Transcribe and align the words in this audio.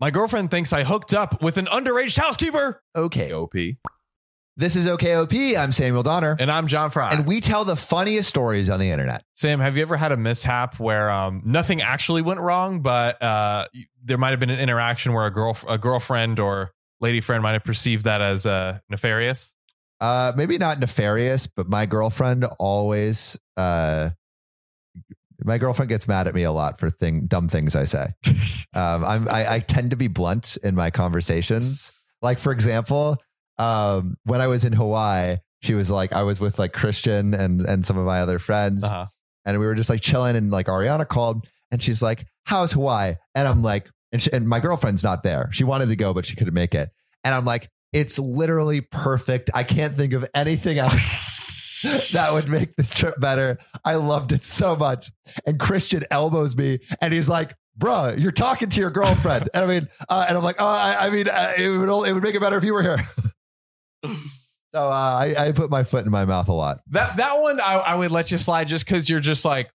My 0.00 0.10
girlfriend 0.10 0.50
thinks 0.50 0.72
I 0.72 0.82
hooked 0.82 1.12
up 1.12 1.42
with 1.42 1.58
an 1.58 1.66
underage 1.66 2.16
housekeeper. 2.16 2.82
Okay. 2.96 3.34
OP. 3.34 3.52
This 4.56 4.74
is 4.74 4.88
OKOP. 4.88 5.58
I'm 5.58 5.72
Samuel 5.72 6.02
Donner. 6.02 6.36
And 6.40 6.50
I'm 6.50 6.68
John 6.68 6.88
Fry. 6.88 7.10
And 7.10 7.26
we 7.26 7.42
tell 7.42 7.66
the 7.66 7.76
funniest 7.76 8.30
stories 8.30 8.70
on 8.70 8.80
the 8.80 8.90
internet. 8.90 9.24
Sam, 9.36 9.60
have 9.60 9.76
you 9.76 9.82
ever 9.82 9.98
had 9.98 10.10
a 10.10 10.16
mishap 10.16 10.80
where 10.80 11.10
um, 11.10 11.42
nothing 11.44 11.82
actually 11.82 12.22
went 12.22 12.40
wrong, 12.40 12.80
but 12.80 13.22
uh, 13.22 13.66
there 14.02 14.16
might 14.16 14.30
have 14.30 14.40
been 14.40 14.48
an 14.48 14.58
interaction 14.58 15.12
where 15.12 15.26
a 15.26 15.30
girl, 15.30 15.58
a 15.68 15.76
girlfriend 15.76 16.40
or 16.40 16.72
lady 17.02 17.20
friend 17.20 17.42
might 17.42 17.52
have 17.52 17.64
perceived 17.64 18.06
that 18.06 18.22
as 18.22 18.46
uh, 18.46 18.78
nefarious? 18.88 19.54
Uh, 20.00 20.32
maybe 20.34 20.56
not 20.56 20.80
nefarious, 20.80 21.46
but 21.46 21.68
my 21.68 21.84
girlfriend 21.84 22.46
always, 22.58 23.38
uh, 23.58 24.08
my 25.44 25.58
girlfriend 25.58 25.88
gets 25.88 26.06
mad 26.08 26.26
at 26.28 26.34
me 26.34 26.42
a 26.44 26.52
lot 26.52 26.78
for 26.78 26.90
thing 26.90 27.26
dumb 27.26 27.48
things 27.48 27.74
I 27.76 27.84
say. 27.84 28.08
um, 28.74 29.04
I'm 29.04 29.28
I, 29.28 29.54
I 29.54 29.58
tend 29.60 29.90
to 29.90 29.96
be 29.96 30.08
blunt 30.08 30.56
in 30.62 30.74
my 30.74 30.90
conversations. 30.90 31.92
Like 32.22 32.38
for 32.38 32.52
example, 32.52 33.16
um, 33.58 34.16
when 34.24 34.40
I 34.40 34.46
was 34.46 34.64
in 34.64 34.72
Hawaii, 34.72 35.36
she 35.62 35.74
was 35.74 35.90
like, 35.90 36.12
I 36.12 36.22
was 36.22 36.40
with 36.40 36.58
like 36.58 36.72
Christian 36.72 37.34
and 37.34 37.60
and 37.62 37.84
some 37.84 37.96
of 37.98 38.06
my 38.06 38.20
other 38.20 38.38
friends, 38.38 38.84
Uh-huh. 38.84 39.06
and 39.44 39.58
we 39.58 39.66
were 39.66 39.74
just 39.74 39.90
like 39.90 40.00
chilling, 40.00 40.36
and 40.36 40.50
like 40.50 40.66
Ariana 40.66 41.06
called, 41.06 41.46
and 41.70 41.82
she's 41.82 42.02
like, 42.02 42.26
"How's 42.46 42.72
Hawaii?" 42.72 43.14
And 43.34 43.46
I'm 43.48 43.62
like, 43.62 43.90
and, 44.12 44.20
she, 44.22 44.30
and 44.32 44.48
my 44.48 44.60
girlfriend's 44.60 45.04
not 45.04 45.22
there. 45.22 45.48
She 45.52 45.64
wanted 45.64 45.88
to 45.90 45.96
go, 45.96 46.12
but 46.14 46.24
she 46.26 46.36
couldn't 46.36 46.54
make 46.54 46.74
it. 46.74 46.90
And 47.24 47.34
I'm 47.34 47.44
like, 47.44 47.68
it's 47.92 48.18
literally 48.18 48.80
perfect. 48.80 49.50
I 49.54 49.62
can't 49.62 49.96
think 49.96 50.12
of 50.14 50.26
anything 50.34 50.78
else 50.78 50.94
that 51.82 52.30
would 52.32 52.48
make 52.48 52.76
this 52.76 52.90
trip 52.90 53.18
better. 53.20 53.58
I 53.84 53.94
loved 53.96 54.32
it 54.32 54.44
so 54.44 54.76
much. 54.76 55.10
And 55.46 55.58
Christian 55.58 56.04
elbows 56.10 56.56
me, 56.56 56.78
and 57.00 57.12
he's 57.12 57.28
like. 57.28 57.54
Bro, 57.76 58.16
you're 58.18 58.30
talking 58.32 58.68
to 58.68 58.80
your 58.80 58.90
girlfriend. 58.90 59.48
And 59.54 59.64
I 59.64 59.66
mean, 59.66 59.88
uh, 60.06 60.26
and 60.28 60.36
I'm 60.36 60.44
like, 60.44 60.56
oh, 60.58 60.66
I, 60.66 61.06
I 61.06 61.10
mean, 61.10 61.28
uh, 61.28 61.52
it 61.56 61.66
would 61.70 61.88
only, 61.88 62.10
it 62.10 62.12
would 62.12 62.22
make 62.22 62.34
it 62.34 62.40
better 62.40 62.58
if 62.58 62.64
you 62.64 62.74
were 62.74 62.82
here. 62.82 62.98
so 64.04 64.10
uh, 64.74 64.90
I, 64.90 65.34
I 65.38 65.52
put 65.52 65.70
my 65.70 65.82
foot 65.82 66.04
in 66.04 66.10
my 66.10 66.26
mouth 66.26 66.48
a 66.48 66.52
lot. 66.52 66.80
That 66.88 67.16
that 67.16 67.40
one 67.40 67.58
I, 67.58 67.82
I 67.86 67.94
would 67.94 68.10
let 68.10 68.30
you 68.30 68.36
slide 68.38 68.68
just 68.68 68.84
because 68.84 69.08
you're 69.08 69.20
just 69.20 69.46
like 69.46 69.70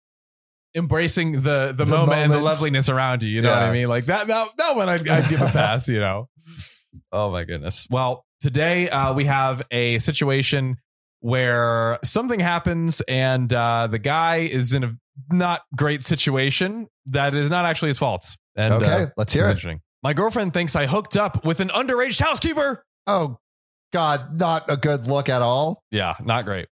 embracing 0.75 1.33
the 1.33 1.73
the, 1.75 1.85
The 1.85 1.85
moment 1.85 2.19
and 2.19 2.33
the 2.33 2.41
loveliness 2.41 2.89
around 2.89 3.23
you. 3.23 3.29
You 3.29 3.41
know 3.41 3.51
what 3.51 3.61
I 3.61 3.71
mean? 3.71 3.87
Like 3.87 4.07
that 4.07 4.27
that 4.27 4.47
that 4.57 4.75
one 4.75 4.89
I'd, 4.89 5.07
I'd 5.07 5.29
give 5.29 5.41
a 5.41 5.47
pass. 5.47 5.87
You 5.87 5.99
know. 5.99 6.27
Oh 7.11 7.31
my 7.31 7.43
goodness. 7.43 7.87
Well, 7.89 8.25
today 8.41 8.89
uh, 8.89 9.13
we 9.13 9.25
have 9.25 9.63
a 9.71 9.99
situation 9.99 10.77
where 11.23 11.99
something 12.03 12.41
happens 12.41 12.99
and 13.07 13.53
uh, 13.53 13.87
the 13.87 13.97
guy 13.97 14.39
is 14.39 14.73
in 14.73 14.83
a 14.83 14.97
not 15.31 15.61
great 15.73 16.03
situation 16.03 16.85
that 17.05 17.33
is 17.33 17.49
not 17.49 17.63
actually 17.63 17.87
his 17.87 17.97
fault. 17.97 18.35
And 18.57 18.73
Okay, 18.73 19.03
uh, 19.03 19.07
let's 19.15 19.31
hear 19.31 19.47
it. 19.49 19.65
My 20.03 20.11
girlfriend 20.11 20.53
thinks 20.53 20.75
I 20.75 20.85
hooked 20.85 21.15
up 21.15 21.45
with 21.45 21.61
an 21.61 21.69
underage 21.69 22.19
housekeeper. 22.19 22.83
Oh, 23.07 23.37
God, 23.93 24.37
not 24.37 24.65
a 24.67 24.75
good 24.75 25.07
look 25.07 25.29
at 25.29 25.41
all. 25.41 25.81
Yeah, 25.91 26.15
not 26.21 26.43
great. 26.43 26.67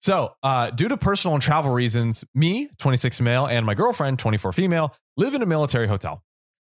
So, 0.00 0.32
uh, 0.44 0.70
due 0.70 0.86
to 0.86 0.96
personal 0.96 1.34
and 1.34 1.42
travel 1.42 1.72
reasons, 1.72 2.22
me, 2.36 2.68
26 2.78 3.20
male, 3.20 3.46
and 3.46 3.66
my 3.66 3.74
girlfriend, 3.74 4.20
24 4.20 4.52
female, 4.52 4.94
live 5.16 5.34
in 5.34 5.42
a 5.42 5.46
military 5.46 5.88
hotel. 5.88 6.22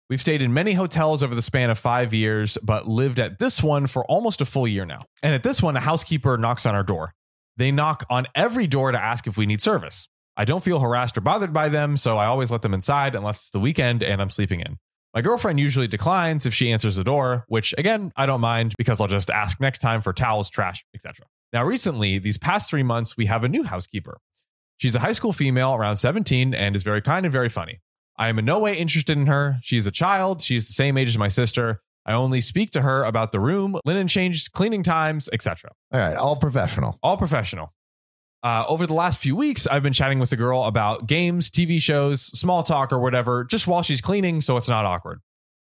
We've 0.10 0.20
stayed 0.20 0.42
in 0.42 0.54
many 0.56 0.74
hotels 0.74 1.22
over 1.22 1.36
the 1.36 1.42
span 1.44 1.70
of 1.70 1.78
five 1.78 2.16
years, 2.16 2.58
but 2.64 2.88
lived 2.88 3.20
at 3.20 3.38
this 3.38 3.62
one 3.62 3.86
for 3.86 4.04
almost 4.06 4.42
a 4.42 4.46
full 4.46 4.68
year 4.68 4.84
now. 4.84 5.06
And 5.22 5.36
at 5.36 5.44
this 5.44 5.62
one, 5.62 5.78
a 5.78 5.80
housekeeper 5.80 6.36
knocks 6.36 6.66
on 6.66 6.74
our 6.74 6.82
door. 6.84 7.14
They 7.58 7.72
knock 7.72 8.06
on 8.10 8.26
every 8.34 8.66
door 8.66 8.92
to 8.92 9.00
ask 9.00 9.28
if 9.28 9.38
we 9.38 9.46
need 9.46 9.62
service. 9.62 10.08
I 10.36 10.46
don't 10.46 10.64
feel 10.64 10.80
harassed 10.80 11.16
or 11.18 11.22
bothered 11.22 11.54
by 11.54 11.70
them, 11.70 11.96
so 11.96 12.18
I 12.18 12.26
always 12.26 12.50
let 12.50 12.64
them 12.64 12.74
inside 12.74 13.14
unless 13.14 13.42
it's 13.42 13.50
the 13.52 13.60
weekend 13.60 14.02
and 14.02 14.20
I'm 14.20 14.32
sleeping 14.32 14.62
in. 14.62 14.78
My 15.14 15.22
girlfriend 15.22 15.60
usually 15.60 15.88
declines 15.88 16.48
if 16.48 16.56
she 16.56 16.72
answers 16.72 16.96
the 16.96 17.04
door, 17.04 17.46
which 17.48 17.76
again, 17.78 18.12
I 18.16 18.26
don't 18.26 18.42
mind 18.42 18.74
because 18.80 19.00
I'll 19.00 19.08
just 19.08 19.30
ask 19.30 19.60
next 19.60 19.80
time 19.80 20.02
for 20.02 20.12
towels, 20.12 20.50
trash, 20.50 20.84
etc. 20.96 21.28
Now, 21.54 21.64
recently, 21.64 22.18
these 22.18 22.38
past 22.40 22.70
three 22.70 22.84
months, 22.84 23.16
we 23.16 23.28
have 23.28 23.44
a 23.44 23.50
new 23.50 23.64
housekeeper. 23.64 24.20
She's 24.78 24.96
a 24.96 25.00
high 25.00 25.14
school 25.14 25.34
female 25.34 25.76
around 25.76 25.98
17 25.98 26.56
and 26.56 26.76
is 26.76 26.84
very 26.84 27.02
kind 27.02 27.26
and 27.26 27.34
very 27.34 27.50
funny. 27.50 27.80
I 28.20 28.28
am 28.28 28.38
in 28.38 28.46
no 28.46 28.60
way 28.60 28.78
interested 28.78 29.18
in 29.18 29.26
her. 29.28 29.58
She's 29.64 29.88
a 29.88 29.92
child. 29.92 30.42
She's 30.44 30.68
the 30.68 30.74
same 30.74 30.98
age 30.98 31.08
as 31.08 31.18
my 31.18 31.30
sister. 31.30 31.82
I 32.06 32.14
only 32.14 32.42
speak 32.42 32.70
to 32.72 32.82
her 32.82 33.04
about 33.04 33.32
the 33.32 33.40
room, 33.40 33.78
linen 33.86 34.08
changes, 34.08 34.48
cleaning 34.50 34.84
times, 34.84 35.30
etc. 35.32 35.72
All 35.94 36.00
right, 36.00 36.16
all 36.16 36.36
professional. 36.36 37.00
All 37.02 37.18
professional. 37.18 37.74
Uh, 38.44 38.66
over 38.68 38.86
the 38.88 38.94
last 38.94 39.20
few 39.20 39.36
weeks, 39.36 39.68
I've 39.68 39.84
been 39.84 39.94
chatting 39.94 40.20
with 40.20 40.30
the 40.32 40.36
girl 40.38 40.64
about 40.64 41.08
games, 41.08 41.50
TV 41.50 41.80
shows, 41.82 42.22
small 42.22 42.62
talk, 42.64 42.92
or 42.92 43.00
whatever, 43.00 43.44
just 43.46 43.68
while 43.68 43.84
she's 43.84 44.02
cleaning, 44.02 44.42
so 44.42 44.58
it's 44.58 44.70
not 44.70 44.86
awkward. 44.86 45.20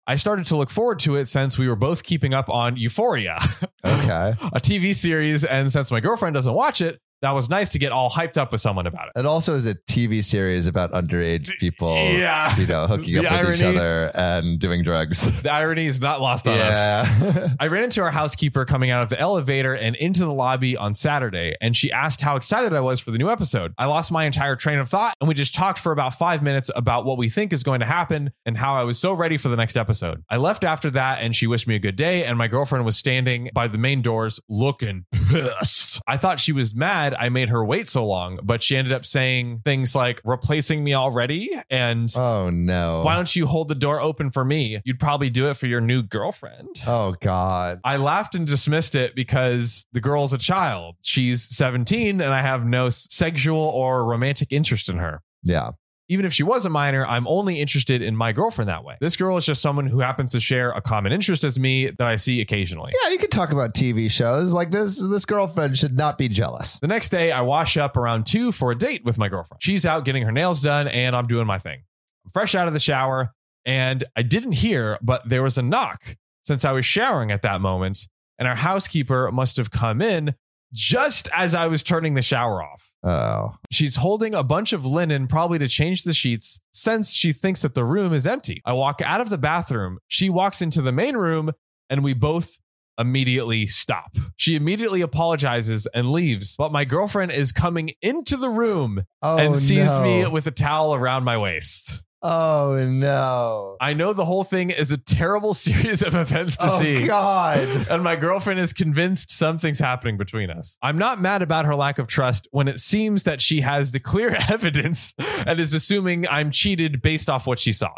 I 0.06 0.16
started 0.16 0.46
to 0.48 0.56
look 0.56 0.70
forward 0.70 0.98
to 1.00 1.16
it 1.16 1.28
since 1.28 1.56
we 1.56 1.66
were 1.68 1.76
both 1.76 2.02
keeping 2.04 2.34
up 2.34 2.50
on 2.50 2.76
Euphoria, 2.76 3.38
Okay. 3.84 4.34
a 4.52 4.60
TV 4.60 4.94
series, 4.94 5.44
and 5.44 5.72
since 5.72 5.90
my 5.90 6.00
girlfriend 6.00 6.34
doesn't 6.34 6.52
watch 6.52 6.80
it, 6.82 7.00
that 7.24 7.32
was 7.34 7.48
nice 7.48 7.70
to 7.72 7.78
get 7.78 7.92
all 7.92 8.10
hyped 8.10 8.36
up 8.36 8.52
with 8.52 8.60
someone 8.60 8.86
about 8.86 9.08
it. 9.08 9.18
It 9.20 9.26
also 9.26 9.54
is 9.54 9.66
a 9.66 9.74
TV 9.74 10.22
series 10.22 10.66
about 10.66 10.92
underage 10.92 11.58
people, 11.58 11.94
Yeah. 11.94 12.56
you 12.58 12.66
know, 12.66 12.86
hooking 12.86 13.14
The 13.14 13.26
up 13.26 13.46
with 13.46 13.58
each 13.58 13.62
other 13.64 14.10
and 14.14 14.58
doing 14.58 14.82
drugs. 14.82 15.30
The 15.42 15.50
irony 15.52 15.86
is 15.86 16.00
not 16.00 16.20
lost 16.20 16.46
on 16.48 16.58
us. 16.58 17.50
I 17.60 17.66
ran 17.68 17.84
into 17.84 18.00
our 18.02 18.10
housekeeper 18.10 18.64
coming 18.64 18.90
out 18.90 19.02
of 19.02 19.10
the 19.10 19.18
elevator 19.18 19.74
and 19.74 19.96
into 19.96 20.20
the 20.20 20.32
lobby 20.32 20.76
on 20.76 20.94
Saturday, 20.94 21.54
and 21.60 21.76
she 21.76 21.90
asked 21.92 22.20
how 22.20 22.36
excited 22.36 22.72
I 22.74 22.80
was 22.80 23.00
for 23.00 23.10
the 23.10 23.18
new 23.18 23.30
episode. 23.30 23.72
I 23.78 23.86
lost 23.86 24.10
my 24.12 24.24
entire 24.24 24.56
train 24.56 24.78
of 24.78 24.88
thought, 24.88 25.14
and 25.20 25.28
we 25.28 25.34
just 25.34 25.54
talked 25.54 25.78
for 25.78 25.92
about 25.92 26.14
five 26.14 26.42
minutes 26.42 26.70
about 26.76 27.04
what 27.04 27.18
we 27.18 27.28
think 27.28 27.52
is 27.52 27.62
going 27.62 27.80
to 27.80 27.86
happen 27.86 28.30
and 28.46 28.56
how 28.58 28.74
I 28.74 28.84
was 28.84 28.98
so 28.98 29.12
ready 29.12 29.36
for 29.36 29.48
the 29.48 29.56
next 29.56 29.76
episode. 29.76 30.22
I 30.30 30.36
left 30.36 30.64
after 30.64 30.90
that, 30.90 31.22
and 31.22 31.34
she 31.34 31.46
wished 31.46 31.66
me 31.66 31.74
a 31.74 31.78
good 31.80 31.96
day, 31.96 32.24
and 32.24 32.36
my 32.38 32.48
girlfriend 32.48 32.84
was 32.84 32.96
standing 32.96 33.50
by 33.54 33.68
the 33.68 33.78
main 33.78 34.02
doors 34.02 34.40
looking 34.48 35.04
pissed. 35.34 36.00
I 36.06 36.16
thought 36.16 36.40
she 36.40 36.52
was 36.52 36.74
mad 36.74 37.14
I 37.18 37.28
made 37.28 37.48
her 37.48 37.64
wait 37.64 37.88
so 37.88 38.06
long, 38.06 38.38
but 38.42 38.62
she 38.62 38.76
ended 38.76 38.92
up 38.92 39.06
saying 39.06 39.60
things 39.64 39.94
like 39.94 40.20
replacing 40.24 40.84
me 40.84 40.94
already 40.94 41.50
and 41.70 42.12
oh, 42.16 42.50
no. 42.50 43.02
why 43.02 43.14
don't 43.14 43.34
you 43.34 43.46
hold 43.46 43.68
the 43.68 43.74
door 43.74 44.00
open 44.00 44.30
for 44.30 44.44
me? 44.44 44.80
You'd 44.84 44.98
probably 44.98 45.30
do 45.30 45.48
it 45.48 45.54
for 45.54 45.66
your 45.66 45.80
new 45.80 46.02
girlfriend. 46.02 46.82
oh, 46.86 47.16
God. 47.20 47.80
I 47.84 47.96
laughed 47.96 48.34
and 48.34 48.46
dismissed 48.46 48.94
it 48.94 49.14
because 49.14 49.86
the 49.92 50.00
girl's 50.00 50.32
a 50.32 50.38
child. 50.38 50.96
She's 51.02 51.54
17 51.56 52.20
and 52.20 52.34
I 52.34 52.42
have 52.42 52.64
no 52.64 52.90
sexual 52.90 53.58
or 53.58 54.04
romantic 54.04 54.48
interest 54.50 54.88
in 54.88 54.98
her. 54.98 55.22
Yeah. 55.42 55.72
Even 56.08 56.26
if 56.26 56.34
she 56.34 56.42
was 56.42 56.66
a 56.66 56.70
minor, 56.70 57.06
I'm 57.06 57.26
only 57.26 57.60
interested 57.60 58.02
in 58.02 58.14
my 58.14 58.32
girlfriend 58.32 58.68
that 58.68 58.84
way. 58.84 58.96
This 59.00 59.16
girl 59.16 59.38
is 59.38 59.46
just 59.46 59.62
someone 59.62 59.86
who 59.86 60.00
happens 60.00 60.32
to 60.32 60.40
share 60.40 60.70
a 60.72 60.82
common 60.82 61.12
interest 61.12 61.44
as 61.44 61.58
me 61.58 61.86
that 61.86 62.06
I 62.06 62.16
see 62.16 62.42
occasionally. 62.42 62.92
Yeah, 63.02 63.10
you 63.10 63.18
could 63.18 63.32
talk 63.32 63.52
about 63.52 63.72
TV 63.72 64.10
shows. 64.10 64.52
Like 64.52 64.70
this 64.70 64.98
this 64.98 65.24
girlfriend 65.24 65.78
should 65.78 65.96
not 65.96 66.18
be 66.18 66.28
jealous. 66.28 66.78
The 66.80 66.88
next 66.88 67.08
day, 67.08 67.32
I 67.32 67.40
wash 67.40 67.78
up 67.78 67.96
around 67.96 68.26
two 68.26 68.52
for 68.52 68.70
a 68.70 68.74
date 68.74 69.02
with 69.04 69.16
my 69.16 69.28
girlfriend. 69.28 69.62
She's 69.62 69.86
out 69.86 70.04
getting 70.04 70.24
her 70.24 70.32
nails 70.32 70.60
done, 70.60 70.88
and 70.88 71.16
I'm 71.16 71.26
doing 71.26 71.46
my 71.46 71.58
thing. 71.58 71.82
I'm 72.24 72.30
fresh 72.32 72.54
out 72.54 72.68
of 72.68 72.74
the 72.74 72.80
shower, 72.80 73.30
and 73.64 74.04
I 74.14 74.22
didn't 74.22 74.52
hear, 74.52 74.98
but 75.00 75.26
there 75.26 75.42
was 75.42 75.56
a 75.56 75.62
knock 75.62 76.16
since 76.42 76.66
I 76.66 76.72
was 76.72 76.84
showering 76.84 77.30
at 77.30 77.40
that 77.42 77.62
moment, 77.62 78.08
and 78.38 78.46
our 78.46 78.56
housekeeper 78.56 79.32
must 79.32 79.56
have 79.56 79.70
come 79.70 80.02
in 80.02 80.34
just 80.74 81.28
as 81.32 81.54
I 81.54 81.68
was 81.68 81.82
turning 81.82 82.14
the 82.14 82.22
shower 82.22 82.62
off. 82.62 82.90
Oh. 83.02 83.54
She's 83.70 83.96
holding 83.96 84.34
a 84.34 84.42
bunch 84.42 84.72
of 84.72 84.84
linen, 84.84 85.26
probably 85.28 85.58
to 85.60 85.68
change 85.68 86.02
the 86.04 86.12
sheets, 86.12 86.58
since 86.72 87.12
she 87.12 87.32
thinks 87.32 87.62
that 87.62 87.74
the 87.74 87.84
room 87.84 88.12
is 88.12 88.26
empty. 88.26 88.60
I 88.66 88.72
walk 88.72 89.00
out 89.00 89.20
of 89.20 89.30
the 89.30 89.38
bathroom. 89.38 89.98
She 90.08 90.28
walks 90.28 90.60
into 90.60 90.82
the 90.82 90.92
main 90.92 91.16
room, 91.16 91.52
and 91.88 92.02
we 92.02 92.12
both 92.12 92.58
immediately 92.98 93.66
stop. 93.66 94.16
She 94.36 94.54
immediately 94.54 95.00
apologizes 95.00 95.86
and 95.94 96.10
leaves, 96.12 96.54
but 96.56 96.72
my 96.72 96.84
girlfriend 96.84 97.32
is 97.32 97.52
coming 97.52 97.90
into 98.00 98.36
the 98.36 98.48
room 98.48 99.04
Oh 99.20 99.36
and 99.36 99.56
sees 99.56 99.88
no. 99.96 100.02
me 100.02 100.26
with 100.28 100.46
a 100.46 100.52
towel 100.52 100.94
around 100.94 101.24
my 101.24 101.36
waist. 101.36 102.02
Oh 102.26 102.86
no. 102.88 103.76
I 103.82 103.92
know 103.92 104.14
the 104.14 104.24
whole 104.24 104.44
thing 104.44 104.70
is 104.70 104.90
a 104.90 104.96
terrible 104.96 105.52
series 105.54 106.02
of 106.02 106.14
events 106.14 106.56
to 106.56 106.70
see. 106.70 106.96
oh 106.96 107.00
see. 107.00 107.06
God. 107.06 107.86
And 107.90 108.02
my 108.02 108.16
girlfriend 108.16 108.60
is 108.60 108.72
convinced 108.72 109.30
something's 109.30 109.78
happening 109.78 110.16
between 110.16 110.48
us. 110.48 110.78
I'm 110.80 110.96
not 110.96 111.20
mad 111.20 111.42
about 111.42 111.66
her 111.66 111.76
lack 111.76 111.98
of 111.98 112.06
trust 112.06 112.48
when 112.50 112.66
it 112.66 112.80
seems 112.80 113.24
that 113.24 113.42
she 113.42 113.60
has 113.60 113.92
the 113.92 114.00
clear 114.00 114.34
evidence 114.48 115.12
and 115.46 115.60
is 115.60 115.74
assuming 115.74 116.26
I'm 116.26 116.50
cheated 116.50 117.02
based 117.02 117.28
off 117.28 117.46
what 117.46 117.58
she 117.58 117.72
saw. 117.72 117.92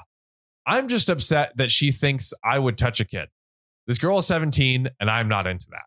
I'm 0.66 0.88
just 0.88 1.08
upset 1.08 1.56
that 1.56 1.70
she 1.70 1.92
thinks 1.92 2.34
I 2.42 2.58
would 2.58 2.76
touch 2.76 2.98
a 2.98 3.04
kid. 3.04 3.28
This 3.86 3.98
girl 3.98 4.18
is 4.18 4.26
17 4.26 4.88
and 4.98 5.08
I'm 5.08 5.28
not 5.28 5.46
into 5.46 5.68
that. 5.70 5.84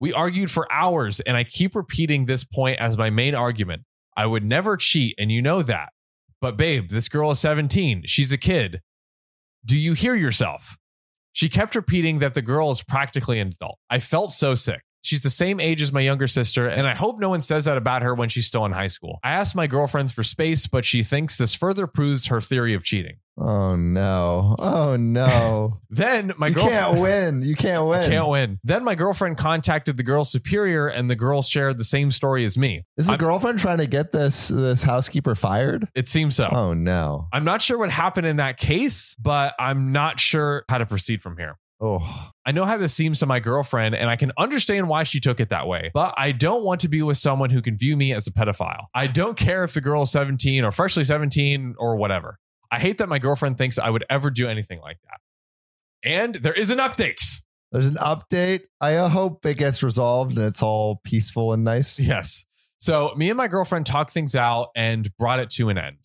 We 0.00 0.12
argued 0.12 0.50
for 0.50 0.66
hours 0.72 1.20
and 1.20 1.36
I 1.36 1.44
keep 1.44 1.76
repeating 1.76 2.26
this 2.26 2.42
point 2.42 2.80
as 2.80 2.98
my 2.98 3.10
main 3.10 3.36
argument. 3.36 3.82
I 4.16 4.26
would 4.26 4.44
never 4.44 4.76
cheat 4.76 5.14
and 5.16 5.30
you 5.30 5.40
know 5.40 5.62
that. 5.62 5.90
But 6.40 6.56
babe, 6.56 6.90
this 6.90 7.08
girl 7.08 7.30
is 7.30 7.40
17. 7.40 8.04
She's 8.06 8.32
a 8.32 8.38
kid. 8.38 8.80
Do 9.64 9.76
you 9.76 9.92
hear 9.92 10.14
yourself? 10.14 10.76
She 11.32 11.48
kept 11.48 11.74
repeating 11.74 12.20
that 12.20 12.34
the 12.34 12.42
girl 12.42 12.70
is 12.70 12.82
practically 12.82 13.38
an 13.38 13.48
adult. 13.48 13.78
I 13.90 13.98
felt 13.98 14.30
so 14.30 14.54
sick. 14.54 14.82
She's 15.02 15.22
the 15.22 15.30
same 15.30 15.60
age 15.60 15.80
as 15.80 15.92
my 15.92 16.00
younger 16.00 16.26
sister, 16.26 16.66
and 16.66 16.86
I 16.86 16.94
hope 16.94 17.18
no 17.18 17.28
one 17.28 17.40
says 17.40 17.64
that 17.66 17.76
about 17.76 18.02
her 18.02 18.14
when 18.14 18.28
she's 18.28 18.46
still 18.46 18.64
in 18.66 18.72
high 18.72 18.88
school. 18.88 19.20
I 19.22 19.30
asked 19.30 19.54
my 19.54 19.66
girlfriends 19.66 20.12
for 20.12 20.22
space, 20.22 20.66
but 20.66 20.84
she 20.84 21.02
thinks 21.02 21.38
this 21.38 21.54
further 21.54 21.86
proves 21.86 22.26
her 22.26 22.40
theory 22.40 22.74
of 22.74 22.82
cheating. 22.82 23.18
Oh 23.40 23.76
no. 23.76 24.56
Oh 24.58 24.96
no. 24.96 25.80
Then 25.90 26.32
my 26.36 26.48
you 26.48 26.54
girlfriend 26.54 26.78
can't 26.80 27.00
win. 27.00 27.42
You 27.42 27.54
can't 27.56 27.86
win. 27.86 28.08
can't 28.10 28.28
win. 28.28 28.58
Then 28.62 28.84
my 28.84 28.94
girlfriend 28.94 29.38
contacted 29.38 29.96
the 29.96 30.02
girl 30.02 30.24
superior, 30.24 30.86
and 30.86 31.08
the 31.10 31.16
girl 31.16 31.42
shared 31.42 31.78
the 31.78 31.84
same 31.84 32.10
story 32.10 32.44
as 32.44 32.58
me. 32.58 32.84
Is 32.96 33.06
the 33.06 33.12
I'm- 33.12 33.18
girlfriend 33.18 33.58
trying 33.58 33.78
to 33.78 33.86
get 33.86 34.12
this 34.12 34.48
this 34.48 34.82
housekeeper 34.82 35.34
fired? 35.34 35.88
It 35.94 36.08
seems 36.08 36.36
so. 36.36 36.48
Oh 36.50 36.74
no. 36.74 37.28
I'm 37.32 37.44
not 37.44 37.62
sure 37.62 37.78
what 37.78 37.90
happened 37.90 38.26
in 38.26 38.36
that 38.36 38.58
case, 38.58 39.14
but 39.18 39.54
I'm 39.58 39.92
not 39.92 40.20
sure 40.20 40.64
how 40.68 40.78
to 40.78 40.86
proceed 40.86 41.22
from 41.22 41.36
here. 41.36 41.58
Oh. 41.80 42.30
I 42.44 42.50
know 42.50 42.64
how 42.64 42.76
this 42.76 42.92
seems 42.92 43.20
to 43.20 43.26
my 43.26 43.38
girlfriend, 43.38 43.94
and 43.94 44.10
I 44.10 44.16
can 44.16 44.32
understand 44.36 44.88
why 44.88 45.04
she 45.04 45.20
took 45.20 45.38
it 45.38 45.50
that 45.50 45.68
way, 45.68 45.90
but 45.94 46.12
I 46.16 46.32
don't 46.32 46.64
want 46.64 46.80
to 46.80 46.88
be 46.88 47.02
with 47.02 47.18
someone 47.18 47.50
who 47.50 47.62
can 47.62 47.76
view 47.76 47.96
me 47.96 48.12
as 48.12 48.26
a 48.26 48.32
pedophile. 48.32 48.86
I 48.94 49.06
don't 49.06 49.36
care 49.36 49.62
if 49.62 49.74
the 49.74 49.80
girl 49.80 50.02
is 50.02 50.10
17 50.10 50.64
or 50.64 50.72
freshly 50.72 51.04
17 51.04 51.76
or 51.78 51.94
whatever. 51.96 52.38
I 52.70 52.78
hate 52.78 52.98
that 52.98 53.08
my 53.08 53.18
girlfriend 53.18 53.58
thinks 53.58 53.78
I 53.78 53.90
would 53.90 54.04
ever 54.10 54.30
do 54.30 54.48
anything 54.48 54.80
like 54.80 54.98
that. 55.02 55.20
And 56.02 56.34
there 56.36 56.52
is 56.52 56.70
an 56.70 56.78
update. 56.78 57.40
There's 57.72 57.86
an 57.86 57.94
update. 57.94 58.62
I 58.80 58.94
hope 59.08 59.44
it 59.44 59.58
gets 59.58 59.82
resolved 59.82 60.36
and 60.36 60.46
it's 60.46 60.62
all 60.62 61.00
peaceful 61.04 61.52
and 61.52 61.64
nice. 61.64 61.98
Yes. 61.98 62.46
So 62.78 63.12
me 63.16 63.28
and 63.30 63.36
my 63.36 63.48
girlfriend 63.48 63.86
talked 63.86 64.12
things 64.12 64.36
out 64.36 64.68
and 64.76 65.14
brought 65.18 65.40
it 65.40 65.50
to 65.50 65.68
an 65.68 65.78
end. 65.78 65.98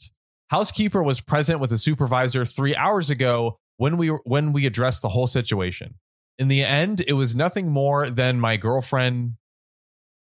Housekeeper 0.49 1.01
was 1.01 1.21
present 1.21 1.59
with 1.59 1.71
a 1.71 1.77
supervisor 1.77 2.45
three 2.45 2.75
hours 2.75 3.09
ago 3.09 3.57
when 3.77 3.97
we 3.97 4.07
when 4.07 4.53
we 4.53 4.65
addressed 4.65 5.01
the 5.01 5.09
whole 5.09 5.27
situation. 5.27 5.95
In 6.37 6.47
the 6.47 6.63
end, 6.63 7.01
it 7.07 7.13
was 7.13 7.35
nothing 7.35 7.69
more 7.69 8.09
than 8.09 8.39
my 8.39 8.57
girlfriend 8.57 9.33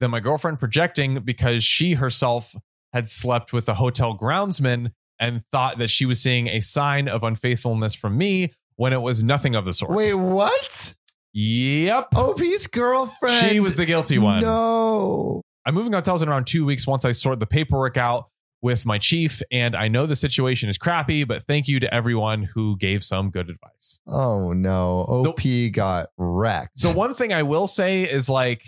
than 0.01 0.11
my 0.11 0.21
girlfriend 0.21 0.59
projecting 0.59 1.21
because 1.21 1.63
she 1.63 1.95
herself 1.95 2.55
had 2.93 3.09
slept 3.09 3.53
with 3.53 3.67
the 3.67 3.75
hotel 3.75 4.17
groundsman 4.17 4.93
and 5.21 5.43
thought 5.53 5.79
that 5.79 5.91
she 5.91 6.07
was 6.07 6.21
seeing 6.21 6.49
a 6.49 6.61
sign 6.61 7.07
of 7.07 7.23
unfaithfulness 7.23 7.95
from 7.95 8.17
me 8.19 8.51
when 8.77 8.93
it 8.95 9.03
was 9.03 9.23
nothing 9.23 9.55
of 9.55 9.67
the 9.67 9.75
sort. 9.75 9.93
Wait, 9.93 10.15
what? 10.15 10.95
Yep. 11.35 12.09
OP's 12.17 12.67
girlfriend. 12.67 13.47
She 13.47 13.61
was 13.61 13.77
the 13.77 13.87
guilty 13.87 14.19
one. 14.19 14.41
No. 14.41 15.43
I'm 15.67 15.75
moving 15.75 15.93
hotels 15.93 16.23
in 16.23 16.29
around 16.29 16.47
two 16.47 16.65
weeks 16.65 16.87
once 16.87 17.05
I 17.05 17.13
sort 17.13 17.39
the 17.39 17.47
paperwork 17.47 17.99
out 17.99 18.31
with 18.63 18.87
my 18.87 18.99
chief. 18.99 19.43
And 19.53 19.77
I 19.77 19.89
know 19.89 20.07
the 20.07 20.17
situation 20.17 20.69
is 20.71 20.79
crappy, 20.79 21.25
but 21.25 21.45
thank 21.45 21.69
you 21.69 21.79
to 21.81 21.95
everyone 21.95 22.43
who 22.43 22.77
gave 22.79 23.05
some 23.05 23.31
good 23.31 23.51
advice. 23.51 24.01
Oh 24.07 24.53
no. 24.55 25.01
OP 25.03 25.41
got 25.73 26.09
wrecked. 26.17 26.81
The 26.83 26.93
one 26.93 27.15
thing 27.15 27.33
I 27.33 27.43
will 27.43 27.67
say 27.67 28.03
is 28.03 28.29
like, 28.29 28.65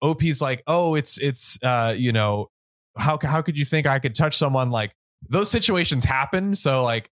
OP's 0.00 0.40
like, 0.40 0.62
oh, 0.66 0.94
it's, 0.94 1.18
it's, 1.18 1.58
uh, 1.62 1.94
you 1.96 2.12
know, 2.12 2.50
how, 2.96 3.18
how 3.20 3.42
could 3.42 3.58
you 3.58 3.64
think 3.64 3.86
I 3.86 3.98
could 3.98 4.14
touch 4.14 4.36
someone? 4.36 4.70
Like 4.70 4.94
those 5.28 5.50
situations 5.50 6.04
happen. 6.04 6.54
So 6.54 6.82
like, 6.84 7.10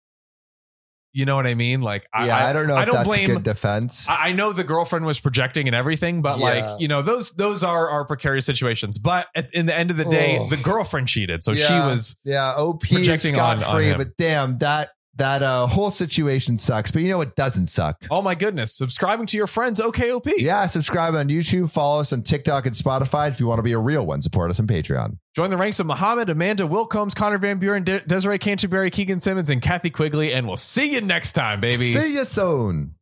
you 1.13 1.24
know 1.24 1.38
what 1.38 1.48
I 1.48 1.56
mean? 1.56 1.81
Like, 1.81 2.06
I, 2.13 2.25
yeah, 2.28 2.46
I, 2.46 2.52
don't 2.52 2.68
know 2.68 2.74
if 2.75 2.80
I 2.81 2.84
don't 2.86 2.96
that's 2.96 3.07
blame, 3.07 3.42
defense. 3.42 4.06
I 4.10 4.30
I 4.30 4.31
know 4.34 4.52
the 4.52 4.66
girlfriend 4.66 5.06
was 5.06 5.18
projecting 5.18 5.66
and 5.68 5.74
everything, 5.75 6.22
but 6.22 6.40
Yeah. 6.40 6.44
like 6.46 6.81
you 6.81 6.90
know 6.90 7.02
those 7.02 7.31
those 7.31 7.63
are 7.63 7.90
are 7.90 8.04
precarious 8.04 8.46
situations. 8.46 8.98
But 9.00 9.28
at, 9.34 9.54
in 9.54 9.66
the 9.66 9.74
end 9.74 9.92
of 9.92 9.98
the 9.98 10.04
day, 10.04 10.38
Oh. 10.40 10.50
the 10.50 10.57
girlfriend 10.57 11.07
cheated, 11.07 11.42
so 11.42 11.54
she 11.54 11.72
was 11.72 12.18
yeah, 12.25 12.54
OP 12.57 12.81
projecting 12.81 13.40
on- 13.40 13.63
on 13.63 13.75
free, 13.75 13.86
him. 13.92 13.98
but 13.98 14.18
damn, 14.18 14.57
that 14.57 14.90
that 15.17 15.41
uh, 15.44 15.67
whole 15.67 15.91
situation 15.91 16.57
sucks. 16.57 16.91
But 16.91 17.01
you 17.01 17.09
know 17.09 17.17
what 17.17 17.35
doesn't 17.35 17.67
suck? 17.67 18.03
oh 18.12 18.21
my 18.21 18.35
goodness, 18.35 18.73
subscribing 18.73 19.25
to 19.27 19.38
your 19.38 19.47
friends 19.47 19.79
OKOP. 19.79 20.31
Yeah, 20.38 20.65
subscribe 20.65 21.15
on 21.15 21.29
YouTube, 21.29 21.71
follow 21.71 22.01
us 22.01 22.13
on 22.13 22.23
TikTok 22.23 22.65
and 22.65 22.75
Spotify. 22.75 23.29
If 23.29 23.39
you 23.39 23.47
want 23.47 23.59
to 23.59 23.63
be 23.63 23.73
a 23.73 23.79
real 23.79 24.06
one, 24.06 24.21
support 24.21 24.50
us 24.50 24.59
on 24.59 24.67
Patreon. 24.67 25.17
Join 25.35 25.50
the 25.50 25.57
ranks 25.57 25.79
of 25.79 25.85
Muhammad, 25.85 26.29
Amanda 26.29 26.63
Wilcombs, 26.63 27.13
Connor 27.13 27.38
Van 27.38 27.59
Buren, 27.59 27.83
De- 27.83 28.00
Desiree 28.01 28.38
Canterbury, 28.39 28.89
Keegan 28.89 29.19
Simmons, 29.19 29.50
and 29.50 29.62
Kathy 29.62 29.89
Quigley, 29.89 30.33
and 30.33 30.47
we'll 30.47 30.57
see 30.57 30.94
you 30.94 31.01
next 31.01 31.33
time, 31.33 31.59
baby. 31.59 31.94
See 31.94 32.13
you 32.13 32.25
soon. 32.25 32.95